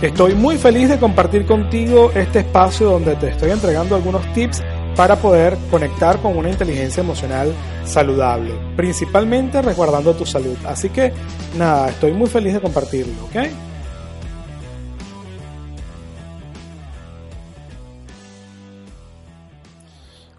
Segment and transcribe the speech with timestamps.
[0.00, 4.62] Estoy muy feliz de compartir contigo este espacio donde te estoy entregando algunos tips
[4.94, 7.52] para poder conectar con una inteligencia emocional
[7.84, 10.56] saludable, principalmente resguardando tu salud.
[10.64, 11.12] Así que
[11.56, 13.48] nada, estoy muy feliz de compartirlo, ¿ok?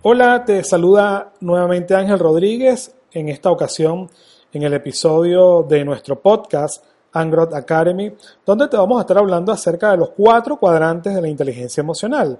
[0.04, 4.10] Hola, te saluda nuevamente Ángel Rodríguez, en esta ocasión
[4.54, 6.82] en el episodio de nuestro podcast
[7.14, 8.12] Angrod Academy,
[8.46, 12.40] donde te vamos a estar hablando acerca de los cuatro cuadrantes de la inteligencia emocional.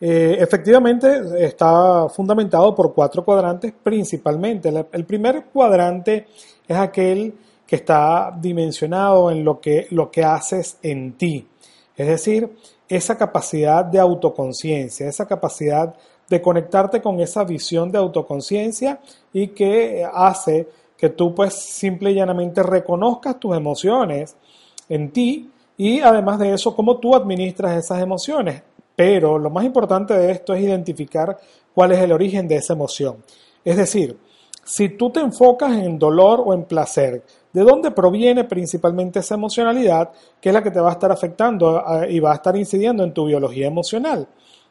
[0.00, 4.72] Eh, efectivamente, está fundamentado por cuatro cuadrantes principalmente.
[4.92, 6.28] El primer cuadrante
[6.66, 7.34] es aquel
[7.66, 11.46] que está dimensionado en lo que, lo que haces en ti.
[11.96, 12.50] Es decir,
[12.88, 15.94] esa capacidad de autoconciencia, esa capacidad
[16.28, 19.00] de conectarte con esa visión de autoconciencia
[19.32, 20.68] y que hace
[20.98, 24.36] que tú pues simple y llanamente reconozcas tus emociones
[24.88, 28.62] en ti y además de eso, cómo tú administras esas emociones.
[28.96, 31.38] Pero lo más importante de esto es identificar
[31.72, 33.22] cuál es el origen de esa emoción.
[33.64, 34.18] Es decir,
[34.64, 40.10] si tú te enfocas en dolor o en placer, ¿de dónde proviene principalmente esa emocionalidad
[40.40, 43.14] que es la que te va a estar afectando y va a estar incidiendo en
[43.14, 44.26] tu biología emocional?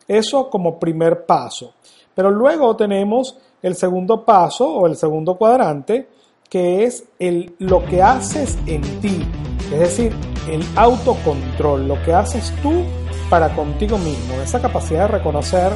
[0.05, 1.73] Eso como primer paso.
[2.13, 6.09] Pero luego tenemos el segundo paso o el segundo cuadrante,
[6.49, 9.25] que es el, lo que haces en ti,
[9.71, 10.13] es decir,
[10.49, 12.83] el autocontrol, lo que haces tú
[13.29, 15.73] para contigo mismo, esa capacidad de reconocer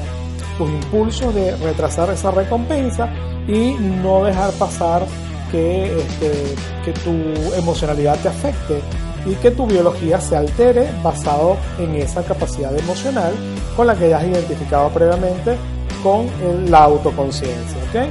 [0.58, 3.10] tus impulsos, de retrasar esa recompensa
[3.48, 5.06] y no dejar pasar
[5.52, 6.56] que, este,
[6.86, 7.12] que tu
[7.56, 8.82] emocionalidad te afecte
[9.26, 13.34] y que tu biología se altere basado en esa capacidad emocional
[13.76, 15.58] con la que ya has identificado previamente
[16.02, 16.28] con
[16.70, 17.78] la autoconciencia.
[17.90, 18.10] ¿okay?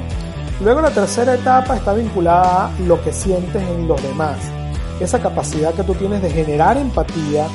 [0.62, 4.36] Luego la tercera etapa está vinculada a lo que sientes en los demás.
[5.00, 7.46] Esa capacidad que tú tienes de generar empatía,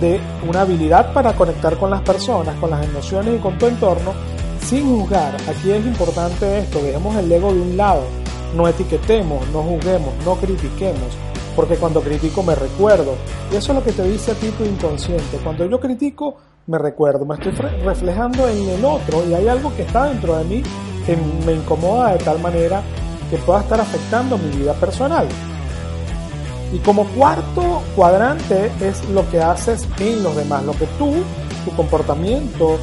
[0.00, 4.14] de una habilidad para conectar con las personas, con las emociones y con tu entorno,
[4.60, 5.36] sin juzgar.
[5.48, 8.02] Aquí es importante esto, dejemos el ego de un lado,
[8.56, 11.16] no etiquetemos, no juzguemos, no critiquemos,
[11.54, 13.14] porque cuando critico me recuerdo.
[13.52, 15.38] Y eso es lo que te dice a ti tu inconsciente.
[15.44, 16.34] Cuando yo critico,
[16.66, 20.44] me recuerdo, me estoy reflejando en el otro y hay algo que está dentro de
[20.44, 20.62] mí
[21.16, 22.82] me incomoda de tal manera
[23.30, 25.26] que pueda estar afectando mi vida personal.
[26.72, 31.12] Y como cuarto cuadrante es lo que haces en los demás, lo que tú,
[31.64, 32.78] tu comportamiento,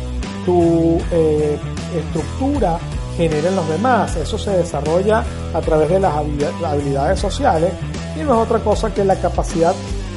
[0.45, 1.57] tu eh,
[1.95, 2.79] estructura
[3.15, 4.15] genera en los demás.
[4.17, 5.23] Eso se desarrolla
[5.53, 7.71] a través de las habilidades sociales
[8.15, 9.73] y no es otra cosa que la capacidad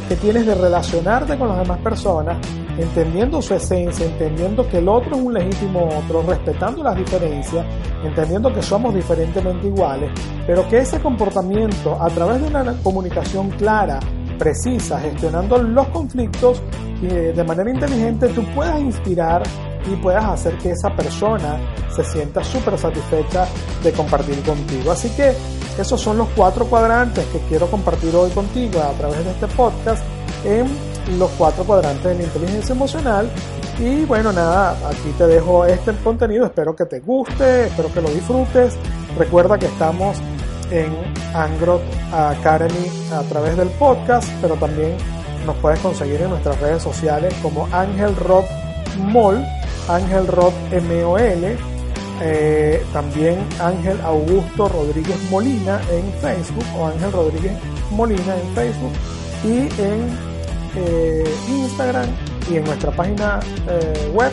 [0.09, 2.37] que tienes de relacionarte con las demás personas
[2.81, 7.65] entendiendo su esencia, entendiendo que el otro es un legítimo otro, respetando las diferencias,
[8.05, 10.11] entendiendo que somos diferentemente iguales,
[10.47, 14.01] pero que ese comportamiento a través de una comunicación clara,
[14.39, 16.63] precisa, gestionando los conflictos
[17.03, 19.43] eh, de manera inteligente, tú puedas inspirar
[19.87, 21.59] y puedas hacer que esa persona
[21.95, 23.47] se sienta súper satisfecha
[23.83, 24.93] de compartir contigo.
[24.93, 25.33] Así que
[25.79, 30.03] esos son los cuatro cuadrantes que quiero compartir hoy contigo a través de este podcast
[30.45, 33.31] en los cuatro cuadrantes de la inteligencia emocional.
[33.79, 38.11] Y bueno, nada, aquí te dejo este contenido, espero que te guste, espero que lo
[38.11, 38.75] disfrutes.
[39.19, 40.19] Recuerda que estamos
[40.71, 40.93] en
[41.35, 41.83] Angrot
[42.13, 44.97] Academy a través del podcast, pero también
[45.47, 48.47] nos puedes conseguir en nuestras redes sociales como Ángel Rock
[48.99, 49.45] Mall,
[49.89, 50.55] Ángel Rock
[50.89, 51.57] MOL,
[52.23, 57.53] eh, también Ángel Augusto Rodríguez Molina en Facebook o Ángel Rodríguez
[57.91, 58.93] Molina en Facebook
[59.43, 60.30] y en
[60.77, 62.09] eh, Instagram
[62.51, 64.33] y en nuestra página eh, web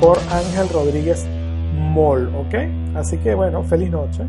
[0.00, 1.26] por Ángel Rodríguez
[1.74, 2.54] Mall, ¿ok?
[2.96, 4.24] Así que bueno, feliz noche.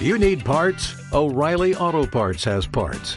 [0.00, 0.96] You need parts?
[1.12, 3.16] O'Reilly Auto Parts has parts.